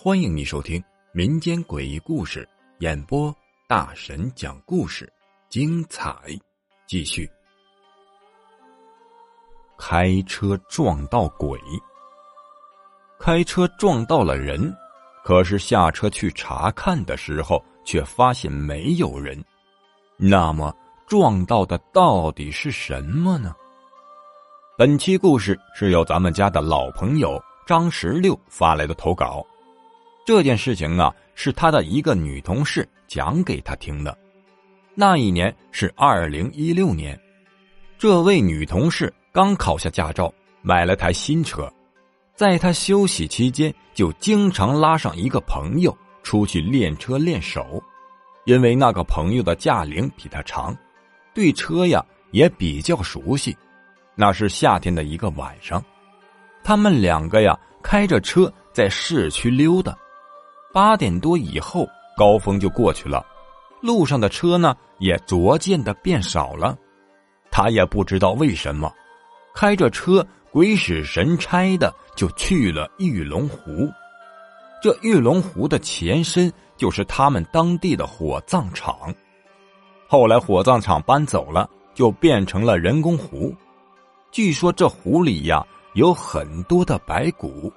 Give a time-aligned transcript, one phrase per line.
[0.00, 3.34] 欢迎你收听民间诡异故事演播，
[3.66, 5.12] 大神讲故事，
[5.48, 6.14] 精彩
[6.86, 7.28] 继续。
[9.76, 11.58] 开车撞到鬼，
[13.18, 14.72] 开车撞到了人，
[15.24, 19.44] 可是下车去查看的时候，却发现没有人。
[20.16, 20.72] 那么
[21.08, 23.52] 撞到的到底是什么呢？
[24.78, 29.44] 本期故事是由咱们家的老朋友张十六发来的投稿。
[30.24, 34.16] 这件事情啊，是他的一个女同事讲给他听的。
[34.94, 37.20] 那一年是二零一六年，
[37.98, 41.68] 这位女同事刚考下驾照，买了台新车。
[42.36, 45.92] 在她休息期间，就经常拉上一个朋友
[46.22, 47.82] 出去练车练手，
[48.44, 50.72] 因为那个朋友的驾龄比他长，
[51.34, 52.00] 对车呀
[52.30, 53.56] 也比较熟悉。
[54.20, 55.80] 那是夏天的一个晚上，
[56.64, 59.96] 他们两个呀开着车在市区溜达。
[60.74, 63.24] 八点多以后，高峰就过去了，
[63.80, 66.76] 路上的车呢也逐渐的变少了。
[67.48, 68.92] 他也不知道为什么，
[69.54, 73.88] 开着车鬼使神差的就去了玉龙湖。
[74.82, 79.14] 这玉龙湖的前身就是他们当地的火葬场，
[80.08, 83.54] 后来火葬场搬走了，就变成了人工湖。
[84.30, 87.72] 据说这湖里呀有很多的白骨。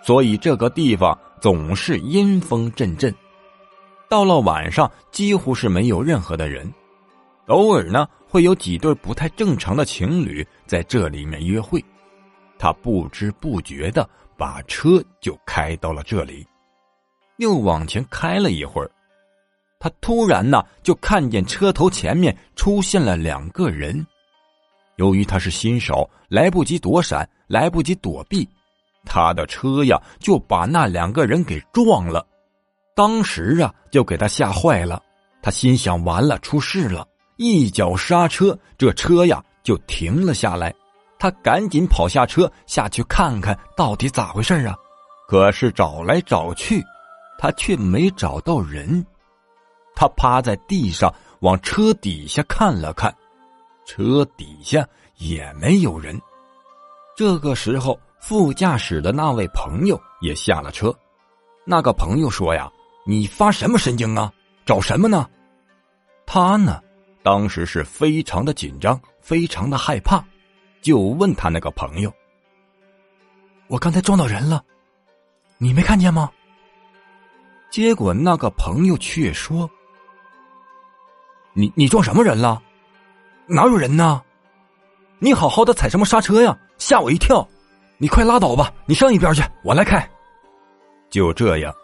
[0.00, 3.12] 所以这个地方总是阴风阵阵，
[4.08, 6.72] 到了晚上几乎是没有任何的人，
[7.46, 11.84] 偶尔呢会有几对不太正常的情侣在这里面约会。
[12.58, 16.46] 他不知不觉的把车就开到了这里，
[17.38, 18.90] 又往前开了一会儿，
[19.80, 24.06] 他突然呢就看见车头前面出现了两个人。
[24.98, 28.48] 由于他是新手，来不及躲闪，来不及躲避。
[29.04, 32.26] 他的车呀，就把那两个人给撞了，
[32.94, 35.02] 当时啊，就给他吓坏了。
[35.40, 37.06] 他心想：完了，出事了！
[37.36, 40.74] 一脚刹车，这车呀就停了下来。
[41.16, 44.74] 他赶紧跑下车，下去看看到底咋回事啊！
[45.28, 46.82] 可是找来找去，
[47.38, 49.04] 他却没找到人。
[49.94, 53.14] 他趴在地上往车底下看了看，
[53.88, 56.20] 车底下也没有人。
[57.16, 57.98] 这个时候。
[58.20, 60.92] 副驾驶的那位朋友也下了车，
[61.64, 62.68] 那个朋友说：“呀，
[63.06, 64.30] 你发什么神经啊？
[64.66, 65.30] 找什么呢？”
[66.26, 66.82] 他呢，
[67.22, 70.20] 当时是非常的紧张，非常的害怕，
[70.82, 72.12] 就问他那个朋友
[73.68, 74.64] ：“我刚才撞到人了，
[75.58, 76.28] 你没看见吗？”
[77.70, 79.70] 结果那个朋友却说
[81.54, 82.60] ：“你你撞什么人了？
[83.50, 84.22] 哪有人呢？
[85.18, 86.56] 你好好的踩什么刹车呀？
[86.76, 87.46] 吓我一跳！”
[87.96, 88.70] 你快拉倒吧！
[88.86, 90.08] 你上一边去，我来开。
[91.10, 91.74] 就这样，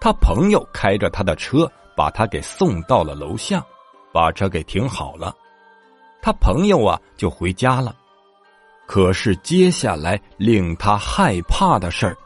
[0.00, 3.64] 他朋友开着他的车把他给送到了楼下，
[4.12, 5.34] 把车给停好了。
[6.20, 7.94] 他朋友啊就回家了。
[8.86, 12.16] 可是接下来令他害怕的事儿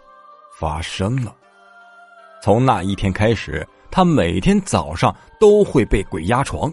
[0.59, 1.35] 发生了。
[2.43, 6.73] 从那一天开始，他每天早上都会被鬼压床。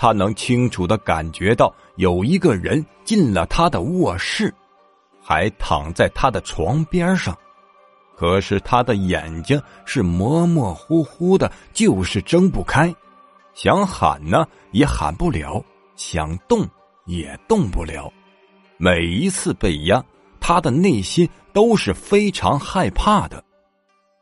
[0.00, 4.54] 他能清楚的感觉到有一个人进了他的卧室。
[5.20, 7.36] 还躺在他的床边上，
[8.16, 12.94] 可是他的眼睛是模模糊糊的，就是睁不开，
[13.52, 15.62] 想喊呢也喊不了，
[15.96, 16.66] 想动
[17.04, 18.10] 也动不了。
[18.78, 20.02] 每一次被压，
[20.40, 23.44] 他的内心都是非常害怕的。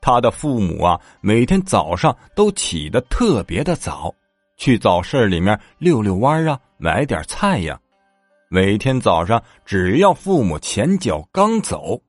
[0.00, 4.12] 他的父母啊，每天早上都起得特别的早，
[4.56, 7.78] 去早市里面遛遛弯啊，买点菜呀。
[8.48, 12.00] 每天早上，只要父母前脚刚走，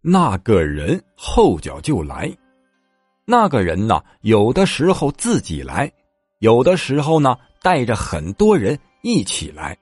[0.00, 2.30] 那个人后脚就来。
[3.24, 5.92] 那个人呢，有的时候自己来，
[6.40, 9.78] 有的时候呢带着很多人一起来。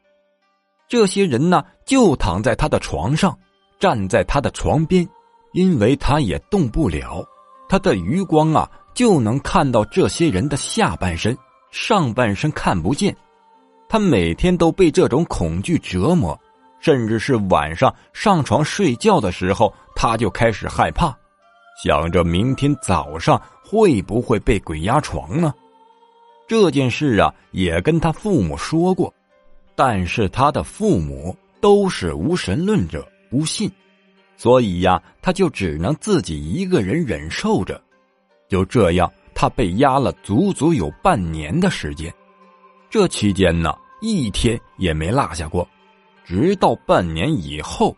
[0.86, 3.39] 这些人呢，就躺在他的床上，
[3.78, 5.09] 站在他的床边，
[5.53, 7.24] 因为他也动不了。
[7.68, 11.36] 他的余光啊，就能看到这些人的下半身，
[11.70, 13.15] 上半身看不见。
[13.88, 16.38] 他每天都被这种恐惧折磨，
[16.78, 21.16] 甚至是晚上上床睡觉的时候，他就开始害怕，
[21.82, 25.54] 想着明天早上会不会被鬼压床呢？
[26.47, 29.12] 这件事啊，也跟他父母说过，
[29.74, 33.71] 但是他的父母都是无神论者，不信，
[34.36, 37.80] 所以呀，他就只能自己一个人忍受着。
[38.48, 42.12] 就这样，他被压了足足有半年的时间。
[42.90, 45.64] 这期间呢，一天也没落下过，
[46.24, 47.96] 直到半年以后，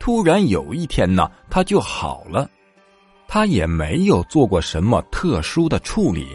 [0.00, 2.50] 突然有一天呢，他就好了。
[3.28, 6.26] 他也没有做过什么特殊的处理，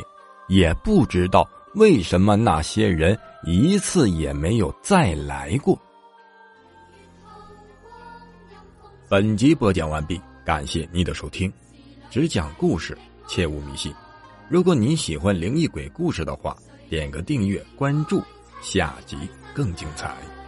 [0.48, 1.46] 也不知道
[1.76, 5.78] 为什么那些人一次也没有再来过。
[9.10, 11.52] 本集播讲完毕，感谢你的收听。
[12.10, 12.98] 只讲故事，
[13.28, 13.94] 切勿迷信。
[14.50, 16.58] 如果你喜欢灵异鬼故事的话，
[16.90, 18.20] 点个订阅关注，
[18.64, 19.16] 下集
[19.54, 20.39] 更精彩。